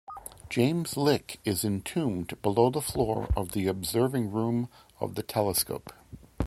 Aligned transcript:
James 0.49 0.97
Lick 0.97 1.39
is 1.45 1.63
entombed 1.63 2.41
below 2.41 2.71
the 2.71 2.81
floor 2.81 3.27
of 3.37 3.51
the 3.51 3.67
observing 3.67 4.31
room 4.31 4.67
of 4.99 5.13
the 5.13 5.21
telescope. 5.21 5.93